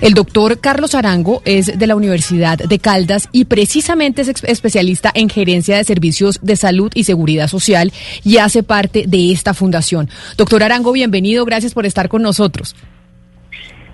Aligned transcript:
El 0.00 0.14
doctor 0.14 0.60
Carlos 0.60 0.94
Arango 0.94 1.42
es 1.44 1.78
de 1.78 1.86
la 1.86 1.94
Universidad 1.94 2.56
de 2.56 2.78
Caldas 2.78 3.28
y 3.32 3.44
precisamente 3.44 4.22
es 4.22 4.28
especialista 4.44 5.12
en 5.14 5.28
gerencia 5.28 5.76
de 5.76 5.84
servicios 5.84 6.40
de 6.40 6.56
salud 6.56 6.90
y 6.94 7.04
seguridad 7.04 7.48
social 7.48 7.92
y 8.24 8.38
hace 8.38 8.62
parte 8.62 9.04
de 9.06 9.30
esta 9.30 9.52
fundación. 9.52 10.08
Doctor 10.38 10.62
Arango, 10.62 10.92
bienvenido, 10.92 11.44
gracias 11.44 11.74
por 11.74 11.84
estar 11.84 12.08
con 12.08 12.22
nosotros. 12.22 12.74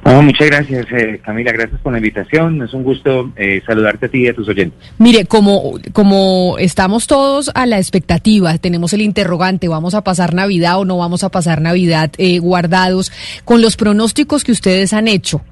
muchas 0.04 0.46
gracias, 0.46 0.86
eh, 0.92 1.20
Camila. 1.24 1.50
Gracias 1.50 1.80
por 1.80 1.90
la 1.90 1.98
invitación. 1.98 2.62
Es 2.62 2.72
un 2.72 2.84
gusto 2.84 3.32
eh, 3.34 3.60
saludarte 3.66 4.06
a 4.06 4.08
ti 4.08 4.18
y 4.18 4.28
a 4.28 4.34
tus 4.34 4.48
oyentes. 4.48 4.78
Mire, 4.98 5.24
como, 5.24 5.72
como 5.92 6.54
estamos 6.60 7.08
todos 7.08 7.50
a 7.52 7.66
la 7.66 7.78
expectativa, 7.78 8.56
tenemos 8.58 8.92
el 8.92 9.02
interrogante, 9.02 9.66
¿vamos 9.66 9.94
a 9.94 10.04
pasar 10.04 10.34
Navidad 10.34 10.78
o 10.78 10.84
no 10.84 10.98
vamos 10.98 11.24
a 11.24 11.30
pasar 11.30 11.60
Navidad 11.60 12.12
eh, 12.18 12.38
guardados? 12.38 13.10
Con 13.44 13.60
los 13.60 13.76
pronósticos 13.76 14.44
que 14.44 14.52
ustedes 14.52 14.92
han 14.92 15.08
hecho, 15.08 15.42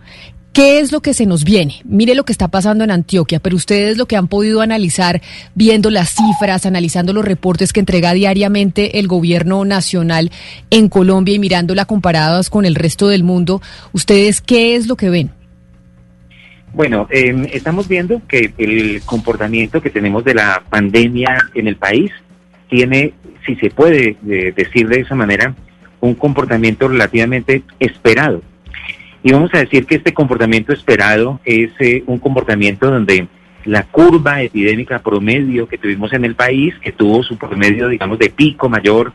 ¿Qué 0.55 0.79
es 0.79 0.93
lo 0.93 1.01
que 1.01 1.15
se 1.15 1.27
nos 1.27 1.43
viene? 1.43 1.83
Mire 1.85 2.15
lo 2.15 2.25
que 2.25 2.31
está 2.31 2.47
pasando 2.47 2.85
en 2.85 2.93
Antioquia, 2.93 3.41
pero 3.41 3.57
ustedes 3.57 3.99
lo 3.99 4.07
que 4.07 4.15
han 4.15 4.29
podido 4.29 4.61
analizar 4.61 5.21
viendo 5.57 5.91
las 5.91 6.15
cifras, 6.15 6.65
analizando 6.65 7.13
los 7.13 7.25
reportes 7.25 7.73
que 7.73 7.81
entrega 7.81 8.15
diariamente 8.15 9.01
el 9.01 9.09
gobierno 9.09 9.65
nacional 9.65 10.31
en 10.71 10.89
Colombia 10.89 11.35
y 11.35 11.41
mirándola 11.41 11.87
comparadas 11.87 12.51
con 12.51 12.67
el 12.67 12.77
resto 12.77 13.09
del 13.09 13.25
mundo, 13.25 13.63
¿ustedes 13.93 14.41
qué 14.41 14.77
es 14.77 14.87
lo 14.87 14.95
que 14.95 15.11
ven? 15.11 15.33
Bueno, 16.73 17.09
em, 17.11 17.49
estamos 17.53 17.89
viendo 17.89 18.23
que 18.29 18.55
el 18.57 19.03
comportamiento 19.05 19.83
que 19.83 19.91
tenemos 19.91 20.23
de 20.23 20.35
la 20.35 20.63
pandemia 20.71 21.37
en 21.57 21.67
el 21.67 21.75
país 21.75 22.13
tiene, 22.71 23.13
si 23.45 23.57
se 23.57 23.71
puede 23.71 24.17
eh, 24.29 24.53
decir 24.55 24.87
de 24.87 25.01
esa 25.01 25.17
manera, 25.17 25.53
un 26.01 26.15
comportamiento 26.15 26.87
relativamente 26.87 27.65
esperado 27.81 28.41
y 29.25 29.33
vamos 29.33 29.51
a 29.55 29.59
decir 29.59 29.87
que 29.87 29.95
este 29.95 30.13
comportamiento 30.13 30.75
esperado 30.75 31.41
es 31.47 31.71
eh, 31.81 32.05
un 32.07 32.19
comportamiento 32.19 32.91
donde 32.91 33.27
la 33.65 33.85
curva 33.85 34.43
epidémica 34.43 34.99
promedio 34.99 35.67
que 35.67 35.79
tuvimos 35.79 36.13
en 36.13 36.27
el 36.27 36.35
país, 36.35 36.75
que 36.83 36.93
tuvo 36.93 37.23
su 37.23 37.39
promedio, 37.39 37.89
digamos, 37.89 38.19
de 38.19 38.29
pico 38.29 38.69
mayor 38.69 39.15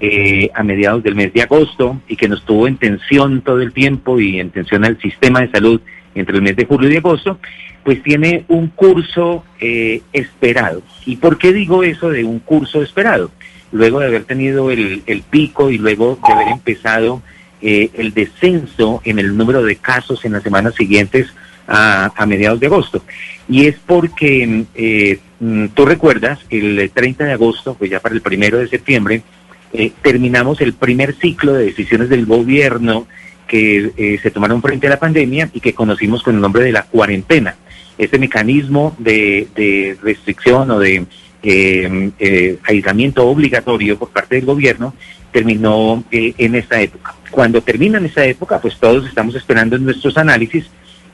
eh, 0.00 0.50
a 0.52 0.64
mediados 0.64 1.04
del 1.04 1.14
mes 1.14 1.32
de 1.32 1.42
agosto 1.42 2.00
y 2.08 2.16
que 2.16 2.26
nos 2.26 2.44
tuvo 2.44 2.66
en 2.66 2.78
tensión 2.78 3.42
todo 3.42 3.60
el 3.60 3.72
tiempo 3.72 4.18
y 4.18 4.40
en 4.40 4.50
tensión 4.50 4.84
al 4.84 5.00
sistema 5.00 5.42
de 5.42 5.52
salud 5.52 5.80
entre 6.16 6.34
el 6.34 6.42
mes 6.42 6.56
de 6.56 6.64
julio 6.64 6.90
y 6.90 6.96
agosto, 6.96 7.38
pues 7.84 8.02
tiene 8.02 8.44
un 8.48 8.66
curso 8.66 9.44
eh, 9.60 10.02
esperado. 10.12 10.82
¿Y 11.06 11.14
por 11.16 11.38
qué 11.38 11.52
digo 11.52 11.84
eso 11.84 12.10
de 12.10 12.24
un 12.24 12.40
curso 12.40 12.82
esperado? 12.82 13.30
Luego 13.70 14.00
de 14.00 14.06
haber 14.06 14.24
tenido 14.24 14.72
el, 14.72 15.04
el 15.06 15.22
pico 15.22 15.70
y 15.70 15.78
luego 15.78 16.18
de 16.26 16.32
haber 16.32 16.48
empezado 16.48 17.22
eh, 17.66 17.88
el 17.94 18.12
descenso 18.12 19.00
en 19.06 19.18
el 19.18 19.34
número 19.34 19.62
de 19.62 19.76
casos 19.76 20.22
en 20.26 20.32
las 20.32 20.42
semanas 20.42 20.74
siguientes 20.74 21.28
a, 21.66 22.12
mediados 22.26 22.60
de 22.60 22.66
agosto. 22.66 23.02
Y 23.48 23.64
es 23.64 23.76
porque 23.86 24.66
eh, 24.74 25.18
mm, 25.40 25.68
tú 25.68 25.86
recuerdas, 25.86 26.40
el 26.50 26.90
30 26.92 27.24
de 27.24 27.32
agosto, 27.32 27.72
pues 27.72 27.90
ya 27.90 28.00
para 28.00 28.14
el 28.14 28.20
primero 28.20 28.58
de 28.58 28.68
septiembre, 28.68 29.22
eh, 29.72 29.92
terminamos 30.02 30.60
el 30.60 30.74
primer 30.74 31.14
ciclo 31.14 31.54
de 31.54 31.64
decisiones 31.64 32.10
del 32.10 32.26
gobierno 32.26 33.06
que 33.48 34.18
se 34.22 34.30
tomaron 34.30 34.60
frente 34.60 34.88
a 34.88 34.90
la 34.90 34.98
pandemia 34.98 35.48
y 35.54 35.60
que 35.60 35.72
conocimos 35.72 36.22
con 36.22 36.34
el 36.34 36.42
nombre 36.42 36.64
de 36.64 36.72
la 36.72 36.82
cuarentena. 36.82 37.56
Este 37.96 38.18
mecanismo 38.18 38.94
de, 38.98 39.48
de 39.54 39.96
restricción 40.02 40.70
o 40.70 40.78
de 40.78 41.06
aislamiento 42.66 43.26
obligatorio 43.26 43.98
por 43.98 44.10
parte 44.10 44.34
del 44.34 44.44
gobierno 44.44 44.92
terminó 45.34 46.04
en 46.12 46.54
esta 46.54 46.80
época. 46.80 47.16
Cuando 47.32 47.60
termina 47.60 47.98
en 47.98 48.06
esa 48.06 48.24
época, 48.24 48.60
pues 48.60 48.78
todos 48.78 49.04
estamos 49.04 49.34
esperando 49.34 49.74
en 49.74 49.84
nuestros 49.84 50.16
análisis 50.16 50.66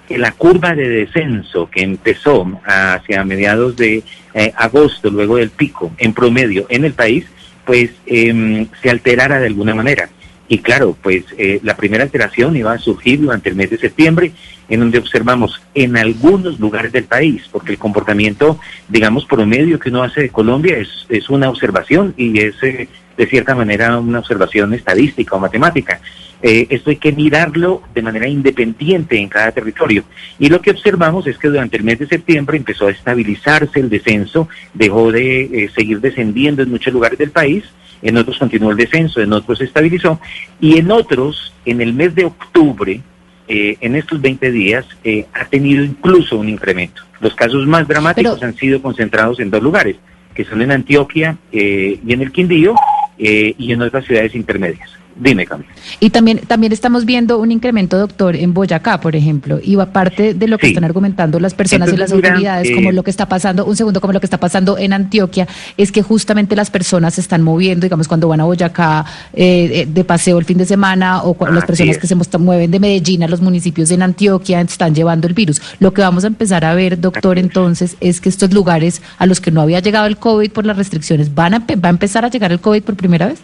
que 0.07 0.19
la 0.19 0.33
curva 0.33 0.75
de 0.75 0.91
descenso 0.91 1.71
que 1.71 1.81
empezó 1.81 2.61
hacia 2.67 3.25
mediados 3.25 3.77
de 3.77 4.03
eh, 4.35 4.53
agosto, 4.57 5.09
luego 5.09 5.37
del 5.37 5.48
pico, 5.48 5.93
en 5.97 6.13
promedio 6.13 6.67
en 6.69 6.85
el 6.85 6.93
país, 6.93 7.25
pues 7.64 7.92
em, 8.05 8.69
se 8.83 8.91
alterara 8.91 9.41
de 9.41 9.47
alguna 9.47 9.75
manera. 9.75 10.11
Y 10.48 10.59
claro, 10.59 10.95
pues 11.01 11.25
eh, 11.39 11.59
la 11.63 11.77
primera 11.77 12.03
alteración 12.03 12.57
iba 12.57 12.73
a 12.73 12.79
surgir 12.79 13.23
durante 13.23 13.48
el 13.48 13.55
mes 13.55 13.70
de 13.70 13.79
septiembre, 13.79 14.33
en 14.69 14.80
donde 14.80 14.98
observamos 14.98 15.63
en 15.75 15.97
algunos 15.97 16.61
lugares 16.61 16.92
del 16.92 17.05
país, 17.05 17.48
porque 17.51 17.73
el 17.73 17.79
comportamiento, 17.79 18.59
digamos, 18.89 19.25
promedio 19.25 19.79
que 19.79 19.89
uno 19.89 20.03
hace 20.03 20.20
de 20.23 20.29
Colombia 20.29 20.77
es, 20.77 21.07
es 21.09 21.30
una 21.30 21.48
observación 21.48 22.13
y 22.19 22.39
es 22.41 22.63
eh, 22.63 22.89
de 23.20 23.27
cierta 23.27 23.55
manera 23.55 23.98
una 23.98 24.20
observación 24.20 24.73
estadística 24.73 25.36
o 25.36 25.39
matemática. 25.39 26.01
Eh, 26.41 26.69
esto 26.70 26.89
hay 26.89 26.97
que 26.97 27.13
mirarlo 27.13 27.83
de 27.95 28.01
manera 28.01 28.27
independiente 28.27 29.19
en 29.19 29.29
cada 29.29 29.53
territorio. 29.53 30.05
Y 30.39 30.48
lo 30.48 30.63
que 30.63 30.70
observamos 30.70 31.27
es 31.27 31.36
que 31.36 31.48
durante 31.48 31.77
el 31.77 31.85
mes 31.85 31.98
de 31.98 32.07
septiembre 32.07 32.57
empezó 32.57 32.86
a 32.86 32.92
estabilizarse 32.92 33.79
el 33.79 33.91
descenso, 33.91 34.48
dejó 34.73 35.13
de 35.13 35.42
eh, 35.42 35.70
seguir 35.75 36.01
descendiendo 36.01 36.63
en 36.63 36.70
muchos 36.70 36.95
lugares 36.95 37.19
del 37.19 37.30
país, 37.30 37.64
en 38.01 38.17
otros 38.17 38.39
continuó 38.39 38.70
el 38.70 38.79
descenso, 38.79 39.20
en 39.20 39.35
otros 39.35 39.59
se 39.59 39.64
estabilizó, 39.64 40.19
y 40.59 40.79
en 40.79 40.91
otros, 40.91 41.53
en 41.67 41.83
el 41.83 41.92
mes 41.92 42.14
de 42.14 42.25
octubre, 42.25 43.03
eh, 43.48 43.77
en 43.83 43.97
estos 43.97 44.19
20 44.23 44.51
días, 44.51 44.86
ha 45.35 45.45
tenido 45.45 45.85
incluso 45.85 46.39
un 46.39 46.48
incremento. 46.48 47.03
Los 47.20 47.35
casos 47.35 47.67
más 47.67 47.86
dramáticos 47.86 48.42
han 48.42 48.57
sido 48.57 48.80
concentrados 48.80 49.41
en 49.41 49.51
dos 49.51 49.63
lugares, 49.63 49.97
que 50.33 50.47
son 50.47 50.63
en 50.63 50.70
Antioquia 50.70 51.36
y 51.53 52.13
en 52.14 52.23
el 52.23 52.33
Quindío, 52.33 52.75
eh, 53.20 53.55
y 53.58 53.73
en 53.73 53.83
otras 53.83 54.07
ciudades 54.07 54.35
intermedias. 54.35 54.99
Dime, 55.17 55.47
Camila. 55.47 55.69
Y 55.98 56.11
también, 56.11 56.39
también 56.39 56.73
estamos 56.73 57.05
viendo 57.05 57.39
un 57.39 57.53
incremento, 57.53 57.98
doctor, 57.98 58.37
en 58.37 58.55
Boyacá, 58.55 59.01
por 59.01 59.17
ejemplo, 59.17 59.61
y 59.63 59.79
aparte 59.79 60.35
de 60.35 60.48
lo 60.48 60.57
que 60.57 60.69
están 60.69 60.85
argumentando 60.85 61.39
las 61.41 61.53
personas 61.55 61.93
y 61.93 61.97
las 61.97 62.13
autoridades, 62.13 62.71
como 62.75 62.91
eh, 62.91 62.93
lo 62.93 63.03
que 63.03 63.11
está 63.11 63.29
pasando, 63.29 63.65
un 63.65 63.77
segundo, 63.77 64.01
como 64.01 64.13
lo 64.13 64.21
que 64.21 64.27
está 64.27 64.39
pasando 64.39 64.79
en 64.79 64.93
Antioquia, 64.93 65.47
es 65.77 65.93
que 65.93 66.03
justamente 66.03 66.57
las 66.57 66.71
personas 66.71 67.15
se 67.15 67.21
están 67.21 67.43
moviendo, 67.43 67.85
digamos, 67.85 68.09
cuando 68.09 68.29
van 68.29 68.41
a 68.41 68.45
Boyacá 68.45 69.05
eh, 69.33 69.87
de 69.89 70.05
paseo 70.05 70.39
el 70.39 70.45
fin 70.45 70.59
de 70.59 70.65
semana, 70.65 71.23
o 71.23 71.37
las 71.51 71.65
personas 71.65 71.98
que 71.98 72.07
se 72.07 72.15
mueven 72.39 72.71
de 72.71 72.81
Medellín 72.81 73.23
a 73.23 73.29
los 73.29 73.41
municipios 73.41 73.91
en 73.91 74.03
Antioquia 74.03 74.61
están 74.61 74.95
llevando 74.95 75.27
el 75.27 75.35
virus. 75.35 75.61
Lo 75.81 75.92
que 75.92 76.03
vamos 76.03 76.25
a 76.25 76.29
empezar 76.29 76.65
a 76.65 76.75
ver, 76.75 77.01
doctor, 77.01 77.39
entonces, 77.39 77.97
es 78.01 78.21
que 78.21 78.29
estos 78.29 78.53
lugares 78.53 79.03
a 79.19 79.27
los 79.27 79.41
que 79.41 79.51
no 79.51 79.61
había 79.61 79.81
llegado 79.81 80.07
el 80.07 80.17
COVID 80.17 80.51
por 80.51 80.65
las 80.65 80.77
restricciones, 80.77 81.35
¿van 81.35 81.55
a, 81.55 81.59
va 81.59 81.89
a 81.89 81.91
empezar 81.91 82.25
a 82.25 82.29
llegar 82.29 82.53
el 82.53 82.61
COVID 82.61 82.83
por 82.83 82.97
primera 82.97 83.27
vez? 83.27 83.41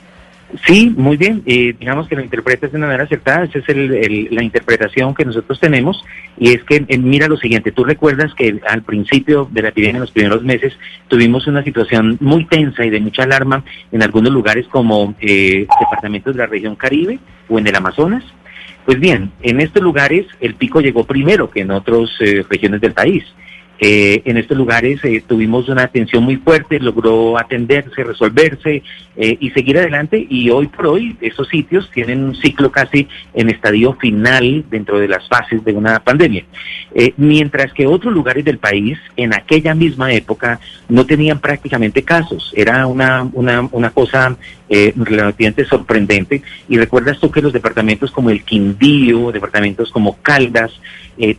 Sí, 0.64 0.94
muy 0.96 1.16
bien. 1.16 1.42
Eh, 1.44 1.74
digamos 1.78 2.08
que 2.08 2.14
lo 2.14 2.22
interpretas 2.22 2.70
de 2.70 2.78
una 2.78 2.86
manera 2.86 3.04
acertada. 3.04 3.44
Esa 3.44 3.58
es 3.58 3.68
el, 3.68 4.28
la 4.30 4.42
interpretación 4.42 5.14
que 5.14 5.24
nosotros 5.24 5.58
tenemos. 5.58 6.04
Y 6.38 6.52
es 6.52 6.62
que, 6.64 6.84
eh, 6.86 6.98
mira 6.98 7.26
lo 7.26 7.36
siguiente, 7.36 7.72
tú 7.72 7.84
recuerdas 7.84 8.32
que 8.34 8.60
al 8.68 8.82
principio 8.82 9.48
de 9.50 9.62
la 9.62 9.68
epidemia, 9.70 9.96
en 9.96 10.02
los 10.02 10.12
primeros 10.12 10.42
meses, 10.42 10.78
tuvimos 11.08 11.46
una 11.46 11.64
situación 11.64 12.16
muy 12.20 12.44
tensa 12.44 12.84
y 12.84 12.90
de 12.90 13.00
mucha 13.00 13.24
alarma 13.24 13.64
en 13.90 14.02
algunos 14.02 14.32
lugares 14.32 14.66
como 14.68 15.14
eh, 15.20 15.66
departamentos 15.80 16.34
de 16.34 16.38
la 16.38 16.46
región 16.46 16.76
Caribe 16.76 17.18
o 17.48 17.58
en 17.58 17.66
el 17.66 17.74
Amazonas. 17.74 18.24
Pues 18.84 19.00
bien, 19.00 19.32
en 19.42 19.60
estos 19.60 19.82
lugares 19.82 20.26
el 20.40 20.54
pico 20.54 20.80
llegó 20.80 21.04
primero 21.04 21.50
que 21.50 21.62
en 21.62 21.72
otras 21.72 22.08
eh, 22.20 22.44
regiones 22.48 22.80
del 22.80 22.92
país. 22.92 23.24
Eh, 23.78 24.22
en 24.24 24.38
estos 24.38 24.56
lugares 24.56 25.04
eh, 25.04 25.22
tuvimos 25.26 25.68
una 25.68 25.82
atención 25.82 26.24
muy 26.24 26.36
fuerte, 26.36 26.80
logró 26.80 27.38
atenderse, 27.38 28.04
resolverse 28.04 28.82
eh, 29.16 29.36
y 29.38 29.50
seguir 29.50 29.76
adelante 29.76 30.26
y 30.28 30.48
hoy 30.48 30.68
por 30.68 30.86
hoy 30.86 31.16
esos 31.20 31.46
sitios 31.48 31.90
tienen 31.90 32.24
un 32.24 32.34
ciclo 32.34 32.72
casi 32.72 33.06
en 33.34 33.50
estadio 33.50 33.92
final 33.94 34.64
dentro 34.70 34.98
de 34.98 35.08
las 35.08 35.28
fases 35.28 35.62
de 35.62 35.74
una 35.74 36.00
pandemia. 36.00 36.44
mientras 37.18 37.72
que 37.74 37.86
otros 37.86 38.14
lugares 38.14 38.44
del 38.44 38.58
país 38.58 38.98
en 39.16 39.34
aquella 39.34 39.74
misma 39.74 40.12
época 40.12 40.58
no 40.88 41.04
tenían 41.04 41.38
prácticamente 41.38 42.02
casos, 42.02 42.52
era 42.56 42.86
una, 42.86 43.28
una, 43.34 43.68
una 43.72 43.90
cosa 43.90 44.36
relativamente 44.68 45.64
sorprendente 45.64 46.42
y 46.68 46.76
recuerdas 46.76 47.20
tú 47.20 47.30
que 47.30 47.40
los 47.40 47.52
departamentos 47.52 48.10
como 48.10 48.30
el 48.30 48.42
Quindío, 48.42 49.30
departamentos 49.30 49.90
como 49.90 50.16
Caldas, 50.22 50.72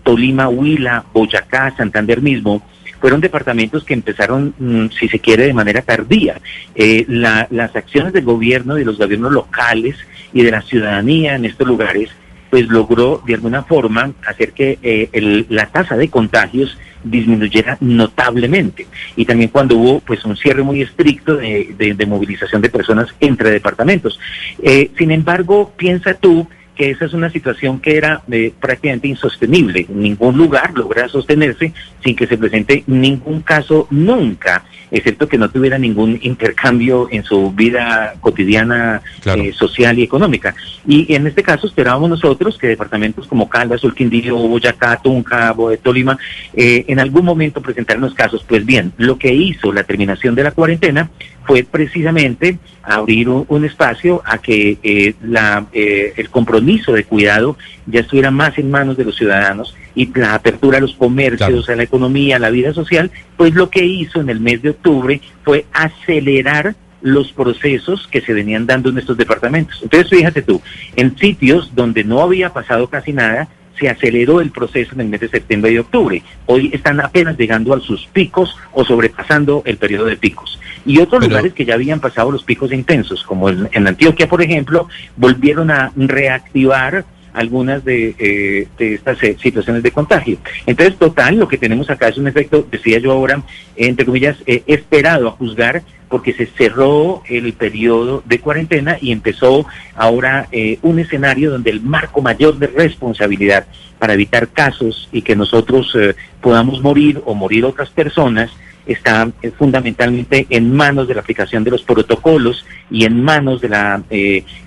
Tolima, 0.04 0.47
Huila, 0.47 1.03
Boyacá, 1.14 1.76
Santander, 1.76 2.22
mismo, 2.22 2.64
fueron 3.00 3.22
departamentos 3.22 3.84
que 3.84 3.94
empezaron, 3.94 4.53
mm, 4.58 4.88
si 5.00 5.08
se 5.08 5.20
quiere, 5.20 5.46
de 5.46 5.53
manera 5.53 5.82
tardía. 5.82 6.40
Eh, 6.76 7.06
las 7.08 7.76
acciones 7.76 8.14
del 8.14 8.26
gobierno, 8.26 8.76
de 8.76 8.85
los 8.85 8.97
gobiernos 8.97 9.32
locales 9.32 9.96
y 10.34 10.44
de 10.44 10.52
la 10.52 10.62
ciudadanía 10.62 11.35
en 11.35 11.46
estos 11.46 11.68
lugares, 11.68 12.09
pues 12.49 12.67
logró 12.67 13.22
de 13.26 13.35
alguna 13.35 13.64
forma 13.64 14.14
hacer 14.26 14.53
que 14.53 14.79
eh, 14.82 15.46
la 15.49 15.67
tasa 15.67 15.97
de 15.97 16.09
contagios 16.09 16.78
disminuyera 17.03 17.78
notablemente. 17.79 18.88
Y 19.16 19.26
también 19.26 19.49
cuando 19.49 19.78
hubo 19.78 19.99
pues 19.99 20.23
un 20.26 20.35
cierre 20.35 20.64
muy 20.64 20.82
estricto 20.82 21.38
de, 21.38 22.05
movilización 22.08 22.61
de 22.61 22.70
personas 22.70 23.08
entre 23.20 23.52
departamentos. 23.52 24.20
Eh, 24.61 24.91
sin 24.97 25.11
embargo, 25.11 25.73
piensa 25.78 26.14
tú 26.14 26.47
que 26.78 26.91
esa 26.91 27.06
es 27.06 27.14
una 27.14 27.29
situación 27.29 27.79
que 27.79 27.97
era 27.97 28.22
eh, 28.32 28.53
prácticamente 28.59 29.08
insostenible. 29.08 29.88
Ningún 29.90 30.38
lugar 30.38 30.72
logra 30.76 31.09
sostenerse 31.09 31.74
sin 32.03 32.16
que 32.16 32.28
se 32.28 32.38
presente 32.38 32.84
ningún 32.85 33.41
caso 33.41 33.88
nunca, 33.90 34.64
excepto 34.91 35.28
que 35.28 35.38
no 35.38 35.50
tuviera 35.50 35.79
ningún 35.79 36.20
intercambio 36.22 37.08
en 37.12 37.24
su 37.24 37.52
vida 37.52 38.14
cotidiana, 38.22 39.02
eh, 39.26 39.52
social 39.53 39.97
y 39.97 40.03
económica. 40.03 40.56
Y 40.88 41.14
en 41.14 41.26
este 41.26 41.41
caso 41.41 41.68
esperábamos 41.68 42.09
nosotros 42.12 42.58
que 42.58 42.68
departamentos 42.68 43.28
como 43.28 43.50
Caldas, 43.50 43.82
Quindío, 43.96 44.35
Boyacá, 44.35 45.02
Tunca, 45.02 45.56
Tolima, 45.82 46.18
eh, 46.53 46.85
en 46.88 47.00
algún 47.00 47.26
momento 47.26 47.62
presentaran 47.62 48.02
los 48.02 48.14
casos. 48.14 48.46
Pues 48.47 48.66
bien, 48.66 48.94
lo 48.97 49.18
que 49.18 49.34
hizo 49.34 49.73
la 49.73 49.84
terminación 49.84 50.35
de 50.35 50.44
la 50.44 50.52
cuarentena 50.52 51.09
fue 51.47 51.64
precisamente 51.64 52.59
abrir 52.84 53.29
un, 53.29 53.66
espacio 53.66 54.22
a 54.26 54.38
que 54.38 54.78
eh, 54.84 55.16
la, 55.23 55.66
eh, 55.72 56.14
el 56.17 56.29
compromiso 56.29 56.91
de 56.91 57.05
cuidado 57.05 57.58
ya 57.85 58.02
estuviera 58.02 58.32
más 58.32 58.58
en 58.58 58.70
manos 58.70 58.97
de 58.97 59.05
los 59.05 59.16
ciudadanos 59.16 59.76
y 59.96 60.11
la 60.14 60.35
apertura 60.35 60.78
a 60.78 60.82
los 60.82 60.94
comercios, 60.94 61.70
a 61.70 61.76
la 61.76 61.84
economía, 61.84 62.35
a 62.35 62.40
la 62.40 62.49
vida 62.49 62.73
social, 62.73 63.09
pues 63.38 63.55
lo 63.55 63.70
que 63.70 63.85
hizo 63.85 64.22
en 64.22 64.29
el 64.29 64.40
mes 64.40 64.61
de 64.61 64.72
octubre 64.72 65.22
fue 65.44 65.66
acelerar 65.73 66.76
los 67.02 67.32
procesos 67.32 68.08
que 68.08 68.22
se 68.22 68.34
venían 68.34 68.66
dando 68.66 68.90
en 68.90 68.97
estos 68.97 69.17
departamentos. 69.17 69.79
Entonces, 69.82 70.09
fíjate 70.09 70.41
tú, 70.41 70.61
en 70.96 71.17
sitios 71.17 71.73
donde 71.73 72.03
no 72.03 72.22
había 72.22 72.52
pasado 72.52 72.90
casi 72.90 73.14
nada, 73.14 73.47
se 73.79 73.90
aceleró 73.90 74.41
el 74.41 74.52
proceso 74.52 74.94
en 74.94 75.02
el 75.02 75.08
mes 75.08 75.22
de 75.22 75.29
septiembre 75.29 75.72
y 75.72 75.78
octubre. 75.78 76.22
Hoy 76.46 76.70
están 76.74 77.00
apenas 77.00 77.38
llegando 77.38 77.74
a 77.74 77.79
sus 77.79 78.06
picos 78.08 78.56
o 78.74 78.84
sobrepasando 78.84 79.64
el 79.66 79.78
periodo 79.78 80.06
de 80.06 80.18
picos. 80.18 80.59
Y 80.85 81.00
otros 81.00 81.28
lugares 81.28 81.53
que 81.53 81.66
ya 81.66 81.74
habían 81.74 82.00
pasado 82.00 82.32
los 82.32 82.44
picos 82.44 82.72
intensos, 82.72 83.24
como 83.24 83.50
en, 83.50 83.88
Antioquia, 83.88 84.28
por 84.28 84.41
ejemplo, 84.41 84.88
volvieron 85.18 85.70
a 85.70 85.91
reactivar 85.96 87.06
algunas 87.37 87.85
de, 87.85 88.16
eh, 88.17 88.67
de 88.78 88.93
estas 88.95 89.22
eh, 89.23 89.37
situaciones 89.41 89.84
de 89.84 89.91
contagio. 89.91 90.37
Entonces, 90.66 90.97
total, 90.97 91.37
lo 91.37 91.47
que 91.47 91.57
tenemos 91.57 91.89
acá 91.89 92.09
es 92.09 92.17
un 92.17 92.28
efecto, 92.28 92.67
decía 92.69 92.99
yo 92.99 93.11
ahora, 93.11 93.41
entre 93.75 94.05
comillas, 94.05 94.37
eh, 94.45 94.63
esperado 94.67 95.28
a 95.28 95.31
juzgar 95.31 95.84
porque 96.09 96.34
se 96.34 96.45
cerró 96.45 97.22
el 97.28 97.53
periodo 97.53 98.23
de 98.25 98.39
cuarentena 98.39 98.97
y 98.99 99.11
empezó 99.11 99.66
ahora 99.95 100.47
eh, 100.51 100.79
un 100.81 100.99
escenario 100.99 101.51
donde 101.51 101.69
el 101.69 101.81
marco 101.81 102.22
mayor 102.22 102.57
de 102.57 102.67
responsabilidad 102.67 103.66
para 103.99 104.13
evitar 104.13 104.47
casos 104.49 105.09
y 105.11 105.22
que 105.22 105.35
nosotros 105.35 105.93
eh, 105.95 106.16
podamos 106.41 106.81
morir 106.81 107.22
o 107.25 107.34
morir 107.34 107.66
otras 107.66 107.89
personas 107.89 108.51
está 108.85 109.29
eh, 109.41 109.51
fundamentalmente 109.51 110.47
en 110.49 110.73
manos 110.73 111.07
de 111.07 111.16
la 111.16 111.22
aplicación 111.22 111.63
de 111.63 111.72
los 111.72 111.84
protocolos 111.84 112.66
y 112.89 113.03
en 113.03 113.22
manos 113.22 113.59
de 113.59 113.69
la 113.69 114.01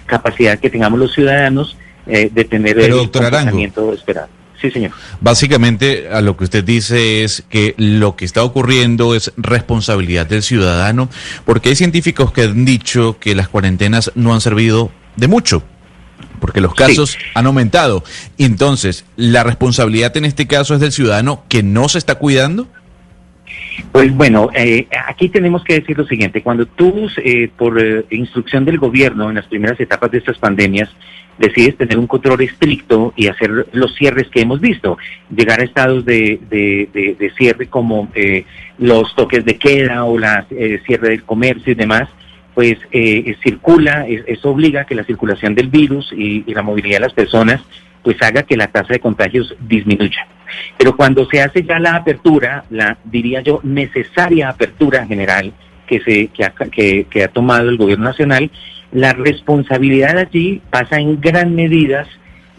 capacidad 0.07 0.59
que 0.59 0.69
tengamos 0.69 0.99
los 0.99 1.15
ciudadanos 1.15 1.77
de 2.11 2.45
tener 2.45 2.79
el 2.79 2.97
comportamiento 2.97 3.93
esperado. 3.93 4.29
Sí, 4.61 4.71
señor. 4.71 4.93
Básicamente, 5.21 6.09
a 6.11 6.21
lo 6.21 6.37
que 6.37 6.45
usted 6.45 6.63
dice 6.63 7.25
es 7.25 7.43
que 7.49 7.75
lo 7.79 8.15
que 8.15 8.27
está 8.27 8.45
ocurriendo 8.45 9.15
es 9.15 9.33
responsabilidad 9.39 10.27
del 10.27 10.43
ciudadano, 10.43 11.09
porque 11.47 11.71
hay 11.71 11.77
científicos 11.77 12.31
que 12.33 12.43
han 12.43 12.67
dicho 12.67 13.19
que 13.19 13.35
las 13.35 13.49
cuarentenas 13.49 14.13
no 14.17 14.35
han 14.35 14.43
servido 14.43 14.93
de 15.17 15.29
mucho, 15.29 15.63
porque 16.41 16.61
los 16.61 16.75
casos 16.75 17.17
han 17.35 17.47
aumentado. 17.47 18.05
Entonces, 18.37 19.07
¿la 19.17 19.45
responsabilidad 19.45 20.15
en 20.19 20.27
este 20.27 20.47
caso 20.47 20.75
es 20.75 20.81
del 20.81 20.93
ciudadano 20.93 21.45
que 21.49 21.63
no 21.63 21.89
se 21.89 21.97
está 21.97 22.17
cuidando? 22.17 22.69
Pues 23.93 24.15
bueno, 24.15 24.51
eh, 24.55 24.87
aquí 25.07 25.31
tenemos 25.31 25.65
que 25.65 25.81
decir 25.81 25.97
lo 25.97 26.07
siguiente, 26.07 26.43
cuando 26.43 26.67
tú, 26.67 27.09
eh, 27.17 27.51
por 27.57 27.83
eh, 27.83 28.05
instrucción 28.11 28.67
del 28.67 28.79
gobierno 28.79 29.31
en 29.31 29.37
las 29.37 29.47
primeras 29.47 29.81
etapas 29.81 30.11
de 30.11 30.19
estas 30.19 30.39
pandemias, 30.39 30.91
decides 31.41 31.77
tener 31.79 31.99
un 31.99 32.07
control 32.07 32.43
estricto 32.43 33.15
y 33.17 33.27
hacer 33.29 33.67
los 33.73 33.95
cierres 33.95 34.29
que 34.29 34.43
hemos 34.43 34.61
visto, 34.61 34.99
llegar 35.35 35.61
a 35.61 35.65
estados 35.65 36.05
de, 36.05 36.39
de, 36.51 37.33
cierre 37.37 37.67
como 37.67 38.09
eh, 38.15 38.45
los 38.79 39.15
toques 39.17 39.45
de 39.47 39.57
queda 39.57 40.05
o 40.05 40.19
la 40.19 40.47
eh, 40.51 40.81
cierre 40.85 41.09
del 41.09 41.25
comercio 41.25 41.73
y 41.73 41.77
demás, 41.77 42.11
pues 42.55 42.77
eh, 42.93 43.35
circula, 43.43 44.07
eso 44.07 44.51
obliga 44.51 44.83
a 44.83 44.85
que 44.85 44.95
la 44.95 45.05
circulación 45.05 45.55
del 45.55 45.69
virus 45.69 46.13
y, 46.13 46.45
la 46.53 46.63
movilidad 46.63 46.97
de 46.97 47.07
las 47.07 47.15
personas 47.15 47.63
pues 48.03 48.21
haga 48.23 48.43
que 48.43 48.57
la 48.57 48.67
tasa 48.67 48.95
de 48.95 49.01
contagios 49.01 49.55
disminuya. 49.61 50.27
Pero 50.77 50.97
cuando 50.97 51.27
se 51.27 51.41
hace 51.41 51.63
ya 51.63 51.79
la 51.79 51.97
apertura, 51.97 52.65
la 52.71 52.99
diría 53.05 53.41
yo 53.41 53.61
necesaria 53.63 54.49
apertura 54.49 55.07
general 55.07 55.53
que 55.91 56.01
se 56.01 56.29
que 56.29 56.45
ha, 56.45 56.55
que 56.55 57.25
ha 57.25 57.29
tomado 57.29 57.69
el 57.69 57.77
gobierno 57.77 58.05
nacional, 58.05 58.49
la 58.93 59.13
responsabilidad 59.13 60.19
allí 60.19 60.63
pasa 60.71 61.01
en 61.01 61.21
gran 61.21 61.55
medida, 61.55 62.07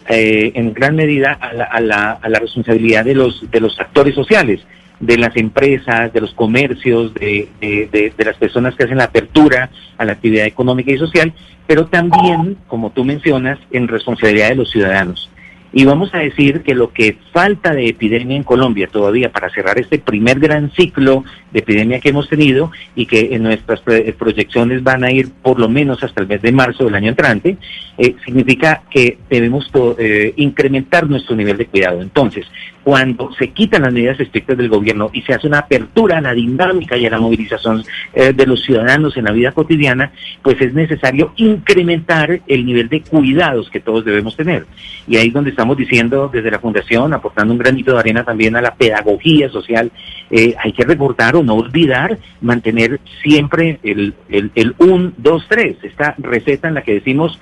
eh, 0.08 0.52
en 0.54 0.74
gran 0.74 0.94
medida 0.94 1.32
a 1.32 1.52
la, 1.54 1.64
a, 1.64 1.80
la, 1.80 2.10
a 2.12 2.28
la, 2.28 2.38
responsabilidad 2.38 3.04
de 3.04 3.14
los, 3.14 3.50
de 3.50 3.60
los 3.60 3.80
actores 3.80 4.14
sociales, 4.14 4.60
de 5.00 5.16
las 5.16 5.34
empresas, 5.36 6.12
de 6.12 6.20
los 6.20 6.34
comercios, 6.34 7.14
de, 7.14 7.48
de, 7.60 8.12
de, 8.16 8.24
las 8.24 8.36
personas 8.36 8.74
que 8.74 8.84
hacen 8.84 8.98
la 8.98 9.04
apertura 9.04 9.70
a 9.96 10.04
la 10.04 10.12
actividad 10.12 10.46
económica 10.46 10.92
y 10.92 10.98
social, 10.98 11.32
pero 11.66 11.86
también, 11.86 12.58
como 12.66 12.90
tú 12.90 13.04
mencionas, 13.04 13.58
en 13.70 13.88
responsabilidad 13.88 14.50
de 14.50 14.56
los 14.56 14.70
ciudadanos. 14.70 15.30
Y 15.74 15.86
vamos 15.86 16.14
a 16.14 16.18
decir 16.18 16.62
que 16.62 16.74
lo 16.74 16.92
que 16.92 17.16
falta 17.32 17.72
de 17.72 17.88
epidemia 17.88 18.36
en 18.36 18.42
Colombia 18.42 18.88
todavía 18.92 19.32
para 19.32 19.48
cerrar 19.48 19.78
este 19.78 19.98
primer 19.98 20.38
gran 20.38 20.70
ciclo 20.72 21.24
de 21.52 21.60
epidemia 21.60 22.00
que 22.00 22.10
hemos 22.10 22.28
tenido 22.28 22.70
y 22.94 23.06
que 23.06 23.34
en 23.34 23.42
nuestras 23.42 23.80
proyecciones 23.80 24.82
van 24.82 25.04
a 25.04 25.10
ir 25.10 25.30
por 25.42 25.58
lo 25.58 25.68
menos 25.68 26.02
hasta 26.02 26.22
el 26.22 26.28
mes 26.28 26.42
de 26.42 26.52
marzo 26.52 26.84
del 26.84 26.94
año 26.94 27.10
entrante, 27.10 27.56
eh, 27.98 28.14
significa 28.24 28.82
que 28.90 29.18
debemos 29.28 29.70
eh, 29.98 30.32
incrementar 30.36 31.08
nuestro 31.08 31.36
nivel 31.36 31.56
de 31.58 31.66
cuidado. 31.66 32.00
Entonces, 32.00 32.46
cuando 32.82 33.32
se 33.34 33.50
quitan 33.50 33.82
las 33.82 33.92
medidas 33.92 34.18
estrictas 34.18 34.56
del 34.56 34.68
gobierno 34.68 35.10
y 35.12 35.22
se 35.22 35.34
hace 35.34 35.46
una 35.46 35.60
apertura 35.60 36.18
a 36.18 36.20
la 36.20 36.34
dinámica 36.34 36.96
y 36.96 37.06
a 37.06 37.10
la 37.10 37.20
movilización 37.20 37.84
eh, 38.12 38.32
de 38.32 38.46
los 38.46 38.62
ciudadanos 38.62 39.16
en 39.16 39.24
la 39.24 39.32
vida 39.32 39.52
cotidiana, 39.52 40.12
pues 40.42 40.60
es 40.60 40.74
necesario 40.74 41.32
incrementar 41.36 42.40
el 42.46 42.66
nivel 42.66 42.88
de 42.88 43.02
cuidados 43.02 43.70
que 43.70 43.80
todos 43.80 44.04
debemos 44.04 44.36
tener. 44.36 44.66
Y 45.06 45.16
ahí 45.16 45.28
es 45.28 45.32
donde 45.32 45.50
estamos 45.50 45.76
diciendo 45.76 46.30
desde 46.32 46.50
la 46.50 46.58
Fundación, 46.58 47.12
aportando 47.12 47.52
un 47.52 47.58
granito 47.58 47.92
de 47.92 48.00
arena 48.00 48.24
también 48.24 48.56
a 48.56 48.62
la 48.62 48.74
pedagogía 48.74 49.48
social, 49.48 49.90
eh, 50.30 50.54
hay 50.58 50.72
que 50.72 50.84
recordar 50.84 51.36
no 51.42 51.54
olvidar 51.54 52.18
mantener 52.40 53.00
siempre 53.22 53.78
el, 53.82 54.14
el, 54.28 54.50
el 54.54 54.74
1, 54.78 55.12
2, 55.16 55.46
3, 55.48 55.76
esta 55.82 56.14
receta 56.18 56.68
en 56.68 56.74
la 56.74 56.82
que 56.82 56.94
decimos 56.94 57.38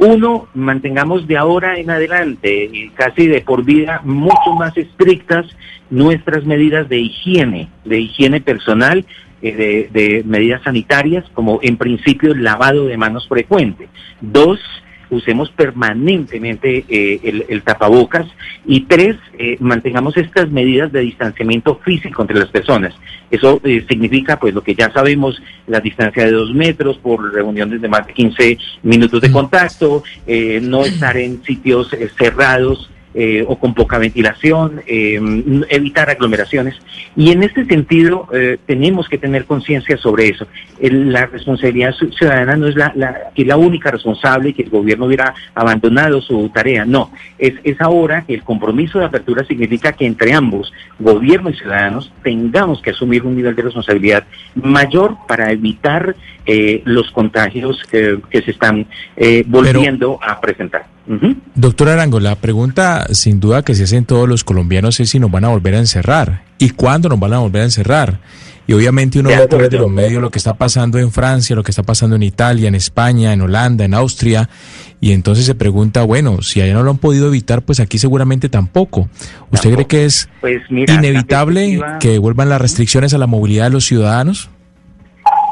uno, 0.00 0.48
mantengamos 0.54 1.26
de 1.26 1.36
ahora 1.36 1.78
en 1.78 1.90
adelante 1.90 2.70
y 2.72 2.88
casi 2.90 3.26
de 3.26 3.42
por 3.42 3.64
vida 3.64 4.00
mucho 4.02 4.54
más 4.58 4.74
estrictas 4.78 5.44
nuestras 5.90 6.46
medidas 6.46 6.88
de 6.88 7.00
higiene, 7.00 7.68
de 7.84 8.00
higiene 8.00 8.40
personal, 8.40 9.04
eh, 9.42 9.88
de, 9.92 10.00
de 10.00 10.24
medidas 10.24 10.62
sanitarias, 10.62 11.26
como 11.34 11.60
en 11.62 11.76
principio 11.76 12.32
el 12.32 12.42
lavado 12.42 12.86
de 12.86 12.96
manos 12.96 13.28
frecuente. 13.28 13.88
Dos, 14.22 14.58
usemos 15.10 15.50
permanentemente 15.50 16.84
eh, 16.88 17.44
el, 17.48 17.62
tapabocas 17.62 18.26
y 18.64 18.82
tres, 18.82 19.16
eh, 19.38 19.56
mantengamos 19.60 20.16
estas 20.16 20.50
medidas 20.50 20.92
de 20.92 21.00
distanciamiento 21.00 21.76
físico 21.84 22.22
entre 22.22 22.38
las 22.38 22.48
personas. 22.48 22.94
Eso 23.30 23.60
eh, 23.64 23.84
significa, 23.88 24.38
pues, 24.38 24.54
lo 24.54 24.62
que 24.62 24.74
ya 24.74 24.90
sabemos, 24.92 25.40
la 25.66 25.80
distancia 25.80 26.24
de 26.24 26.32
dos 26.32 26.54
metros 26.54 26.98
por 26.98 27.32
reuniones 27.32 27.80
de 27.80 27.88
más 27.88 28.06
de 28.06 28.12
15 28.12 28.58
minutos 28.82 29.20
de 29.20 29.28
mm. 29.28 29.32
contacto, 29.32 30.02
no 30.62 30.84
estar 30.84 31.16
en 31.16 31.42
sitios 31.44 31.94
cerrados, 32.18 32.89
eh, 33.12 33.44
o 33.44 33.58
con 33.58 33.74
poca 33.74 33.98
ventilación, 33.98 34.82
eh, 34.86 35.20
evitar 35.68 36.08
aglomeraciones. 36.10 36.76
Y 37.16 37.32
en 37.32 37.42
este 37.42 37.64
sentido 37.64 38.28
eh, 38.32 38.56
tenemos 38.66 39.08
que 39.08 39.18
tener 39.18 39.46
conciencia 39.46 39.96
sobre 39.96 40.28
eso. 40.28 40.46
la 40.80 41.26
responsabilidad 41.26 41.92
ciudadana 41.92 42.54
no 42.54 42.68
es 42.68 42.76
la, 42.76 42.92
la, 42.94 43.32
que 43.34 43.44
la 43.44 43.56
única 43.56 43.90
responsable 43.90 44.54
que 44.54 44.62
el 44.62 44.70
gobierno 44.70 45.06
hubiera 45.06 45.34
abandonado 45.56 46.22
su 46.22 46.50
tarea, 46.50 46.84
no. 46.84 47.10
Es, 47.36 47.54
es 47.64 47.80
ahora 47.80 48.22
que 48.22 48.34
el 48.34 48.44
compromiso 48.44 49.00
de 49.00 49.06
apertura 49.06 49.44
significa 49.44 49.90
que 49.90 50.06
entre 50.06 50.32
ambos, 50.32 50.72
gobierno 51.00 51.50
y 51.50 51.54
ciudadanos, 51.54 52.12
tengamos 52.22 52.80
que 52.80 52.90
asumir 52.90 53.24
un 53.24 53.34
nivel 53.34 53.56
de 53.56 53.62
responsabilidad 53.62 54.24
mayor 54.54 55.16
para 55.26 55.50
evitar 55.50 56.14
los 56.84 57.10
contagios 57.12 57.82
que 57.84 58.20
se 58.32 58.50
están 58.50 58.86
volviendo 59.46 60.18
a 60.22 60.40
presentar. 60.40 60.86
Doctor 61.54 61.88
Arango, 61.88 62.20
la 62.20 62.36
pregunta 62.36 63.06
sin 63.12 63.40
duda 63.40 63.62
que 63.62 63.74
se 63.74 63.84
hacen 63.84 64.04
todos 64.04 64.28
los 64.28 64.44
colombianos 64.44 65.00
es 65.00 65.10
si 65.10 65.18
nos 65.18 65.30
van 65.30 65.44
a 65.44 65.48
volver 65.48 65.74
a 65.74 65.78
encerrar 65.78 66.42
y 66.58 66.70
cuándo 66.70 67.08
nos 67.08 67.18
van 67.18 67.32
a 67.32 67.38
volver 67.38 67.62
a 67.62 67.64
encerrar. 67.64 68.20
Y 68.66 68.72
obviamente 68.72 69.18
uno 69.18 69.30
ve 69.30 69.34
a 69.34 69.48
través 69.48 69.70
de 69.70 69.78
los 69.78 69.90
medios 69.90 70.22
lo 70.22 70.30
que 70.30 70.38
está 70.38 70.54
pasando 70.54 70.98
en 70.98 71.10
Francia, 71.10 71.56
lo 71.56 71.64
que 71.64 71.72
está 71.72 71.82
pasando 71.82 72.14
en 72.14 72.22
Italia, 72.22 72.68
en 72.68 72.76
España, 72.76 73.32
en 73.32 73.40
Holanda, 73.40 73.84
en 73.84 73.94
Austria, 73.94 74.48
y 75.00 75.10
entonces 75.10 75.44
se 75.44 75.56
pregunta, 75.56 76.04
bueno, 76.04 76.40
si 76.42 76.60
allá 76.60 76.74
no 76.74 76.84
lo 76.84 76.92
han 76.92 76.98
podido 76.98 77.26
evitar, 77.26 77.62
pues 77.62 77.80
aquí 77.80 77.98
seguramente 77.98 78.48
tampoco. 78.48 79.08
¿Usted 79.50 79.74
cree 79.74 79.86
que 79.86 80.04
es 80.04 80.28
pues 80.40 80.62
inevitable 80.70 81.80
que 81.98 82.18
vuelvan 82.18 82.48
las 82.48 82.60
restricciones 82.60 83.12
a 83.12 83.18
la 83.18 83.26
movilidad 83.26 83.64
de 83.64 83.70
los 83.70 83.86
ciudadanos? 83.86 84.50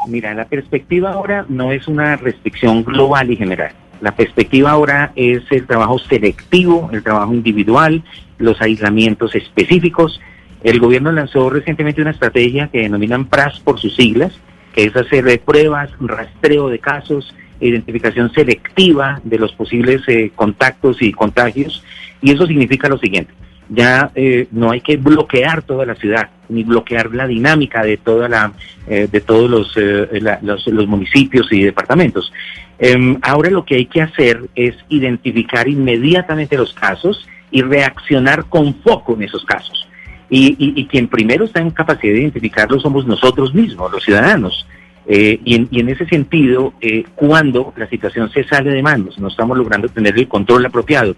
Mira, 0.07 0.33
la 0.33 0.45
perspectiva 0.45 1.11
ahora 1.11 1.45
no 1.49 1.73
es 1.73 1.89
una 1.89 2.15
restricción 2.15 2.85
global 2.85 3.31
y 3.31 3.35
general 3.35 3.73
La 4.01 4.15
perspectiva 4.15 4.71
ahora 4.71 5.11
es 5.15 5.43
el 5.51 5.65
trabajo 5.65 5.99
selectivo, 5.99 6.89
el 6.93 7.03
trabajo 7.03 7.33
individual, 7.33 8.03
los 8.37 8.61
aislamientos 8.61 9.35
específicos. 9.35 10.21
El 10.63 10.79
gobierno 10.79 11.11
lanzó 11.11 11.49
recientemente 11.49 12.01
una 12.01 12.11
estrategia 12.11 12.69
que 12.71 12.81
denominan 12.81 13.25
PRAS 13.25 13.59
por 13.59 13.79
sus 13.79 13.95
siglas, 13.95 14.33
que 14.73 14.85
es 14.85 14.95
hacer 14.95 15.41
pruebas, 15.41 15.89
rastreo 15.99 16.69
de 16.69 16.79
casos, 16.79 17.33
identificación 17.59 18.31
selectiva 18.31 19.19
de 19.23 19.37
los 19.37 19.51
posibles 19.53 20.01
eh, 20.07 20.31
contactos 20.33 21.01
y 21.01 21.11
contagios. 21.11 21.83
Y 22.21 22.31
eso 22.31 22.45
significa 22.47 22.87
lo 22.87 22.97
siguiente, 22.97 23.33
ya 23.69 24.11
eh, 24.15 24.47
no 24.51 24.71
hay 24.71 24.81
que 24.81 24.97
bloquear 24.97 25.61
toda 25.61 25.85
la 25.85 25.95
ciudad, 25.95 26.29
ni 26.49 26.63
bloquear 26.63 27.13
la 27.13 27.27
dinámica 27.27 27.83
de 27.83 27.97
toda 27.97 28.27
la, 28.29 28.53
eh, 28.87 29.07
de 29.11 29.21
todos 29.21 29.49
los, 29.49 29.75
los, 30.41 30.67
los, 30.67 30.87
municipios 30.87 31.51
y 31.51 31.63
departamentos. 31.63 32.31
Em, 32.79 33.17
ahora 33.21 33.49
lo 33.49 33.65
que 33.65 33.75
hay 33.75 33.85
que 33.85 34.01
hacer 34.01 34.49
es 34.55 34.73
identificar 34.87 35.67
inmediatamente 35.67 36.57
los 36.57 36.73
casos 36.73 37.27
y 37.51 37.61
reaccionar 37.61 38.45
con 38.45 38.73
foco 38.75 39.13
en 39.15 39.23
esos 39.23 39.43
casos. 39.43 39.87
Y, 40.29 40.55
y, 40.57 40.79
y 40.79 40.85
quien 40.87 41.07
primero 41.07 41.45
está 41.45 41.59
en 41.59 41.71
capacidad 41.71 42.13
de 42.13 42.21
identificarlos 42.21 42.83
somos 42.83 43.05
nosotros 43.05 43.53
mismos, 43.53 43.91
los 43.91 44.03
ciudadanos. 44.03 44.65
Eh, 45.11 45.39
y, 45.43 45.79
en, 45.79 45.89
ese 45.89 46.05
sentido, 46.05 46.73
eh, 46.81 47.03
cuando 47.15 47.73
la 47.75 47.89
situación 47.89 48.29
se 48.29 48.43
sale 48.43 48.69
de 48.69 48.83
manos, 48.83 49.17
no 49.17 49.29
estamos 49.29 49.57
logrando 49.57 49.89
tener 49.89 50.15
el 50.15 50.27
control 50.27 50.67
apropiado 50.67 51.15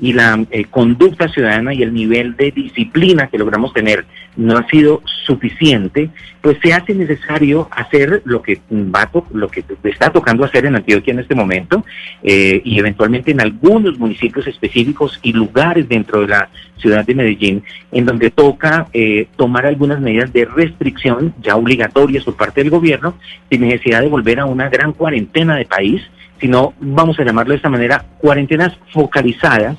y 0.00 0.14
la 0.14 0.42
eh, 0.50 0.64
conducta 0.70 1.28
ciudadana 1.28 1.74
y 1.74 1.82
el 1.82 1.92
nivel 1.92 2.36
de 2.36 2.52
disciplina 2.52 3.26
que 3.26 3.36
logramos 3.36 3.74
tener 3.74 4.06
no 4.36 4.56
ha 4.56 4.66
sido 4.68 5.02
suficiente, 5.26 6.08
pues 6.40 6.56
se 6.62 6.72
hace 6.72 6.94
necesario 6.94 7.68
hacer 7.70 8.22
lo 8.24 8.40
que 8.42 8.60
va 8.70 9.10
lo 9.32 9.48
que 9.48 9.62
está 9.84 10.10
tocando 10.10 10.44
hacer 10.44 10.66
en 10.66 10.76
Antioquia 10.76 11.12
en 11.12 11.20
este 11.20 11.34
momento 11.34 11.84
y 12.22 12.78
eventualmente 12.78 13.30
en 13.30 13.40
algunos 13.40 13.96
municipios 13.98 14.46
específicos 14.48 15.20
y 15.22 15.32
lugares 15.32 15.88
dentro 15.88 16.22
de 16.22 16.28
la 16.28 16.48
ciudad 16.78 17.06
de 17.06 17.14
Medellín, 17.14 17.62
en 17.92 18.04
donde 18.04 18.30
toca 18.30 18.88
tomar 19.36 19.66
algunas 19.66 20.00
medidas 20.00 20.32
de 20.32 20.44
restricción 20.44 21.32
ya 21.40 21.54
obligatorias 21.54 22.24
por 22.24 22.36
parte 22.36 22.62
del 22.62 22.70
gobierno 22.70 23.14
sin 23.50 23.60
necesidad 23.62 24.00
de 24.00 24.08
volver 24.08 24.40
a 24.40 24.46
una 24.46 24.68
gran 24.68 24.92
cuarentena 24.92 25.56
de 25.56 25.64
país, 25.64 26.02
sino, 26.40 26.74
vamos 26.80 27.18
a 27.18 27.24
llamarlo 27.24 27.52
de 27.52 27.56
esta 27.56 27.68
manera, 27.68 28.04
cuarentenas 28.18 28.76
focalizadas, 28.92 29.76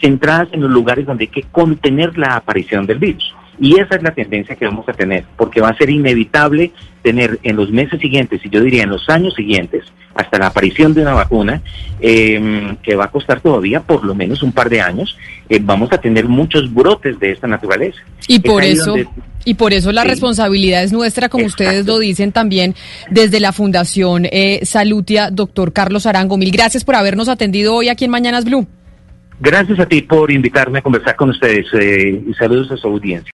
centradas 0.00 0.48
en 0.52 0.60
los 0.60 0.70
lugares 0.70 1.06
donde 1.06 1.24
hay 1.24 1.28
que 1.28 1.44
contener 1.44 2.18
la 2.18 2.36
aparición 2.36 2.86
del 2.86 2.98
virus. 2.98 3.34
Y 3.58 3.78
esa 3.78 3.96
es 3.96 4.02
la 4.02 4.10
tendencia 4.12 4.56
que 4.56 4.64
vamos 4.64 4.88
a 4.88 4.92
tener, 4.92 5.24
porque 5.36 5.60
va 5.60 5.68
a 5.68 5.76
ser 5.76 5.90
inevitable 5.90 6.72
tener 7.02 7.38
en 7.42 7.56
los 7.56 7.70
meses 7.70 8.00
siguientes, 8.00 8.44
y 8.44 8.50
yo 8.50 8.60
diría 8.60 8.82
en 8.82 8.90
los 8.90 9.08
años 9.08 9.34
siguientes, 9.34 9.84
hasta 10.14 10.38
la 10.38 10.46
aparición 10.48 10.94
de 10.94 11.02
una 11.02 11.14
vacuna, 11.14 11.62
em, 12.00 12.76
que 12.76 12.96
va 12.96 13.04
a 13.04 13.10
costar 13.10 13.40
todavía 13.40 13.80
por 13.80 14.04
lo 14.04 14.14
menos 14.14 14.42
un 14.42 14.52
par 14.52 14.68
de 14.68 14.80
años, 14.80 15.16
eh, 15.48 15.60
vamos 15.62 15.92
a 15.92 15.98
tener 15.98 16.26
muchos 16.26 16.72
brotes 16.72 17.18
de 17.20 17.30
esta 17.30 17.46
naturaleza. 17.46 18.00
Y 18.26 18.40
por 18.40 18.62
eso... 18.64 18.94
Y 19.44 19.54
por 19.54 19.72
eso 19.72 19.92
la 19.92 20.04
responsabilidad 20.04 20.82
es 20.82 20.92
nuestra, 20.92 21.28
como 21.28 21.46
ustedes 21.46 21.86
lo 21.86 21.98
dicen 21.98 22.32
también 22.32 22.74
desde 23.10 23.40
la 23.40 23.52
Fundación 23.52 24.26
eh, 24.30 24.60
Salutia, 24.64 25.30
doctor 25.30 25.72
Carlos 25.72 26.06
Arango. 26.06 26.36
Mil 26.36 26.50
gracias 26.50 26.84
por 26.84 26.94
habernos 26.94 27.28
atendido 27.28 27.74
hoy 27.74 27.88
aquí 27.88 28.04
en 28.04 28.10
Mañanas 28.10 28.44
Blue. 28.44 28.66
Gracias 29.40 29.80
a 29.80 29.86
ti 29.86 30.02
por 30.02 30.30
invitarme 30.30 30.78
a 30.78 30.82
conversar 30.82 31.16
con 31.16 31.30
ustedes 31.30 31.66
eh, 31.72 32.22
y 32.28 32.32
saludos 32.34 32.70
a 32.70 32.76
su 32.76 32.86
audiencia. 32.86 33.30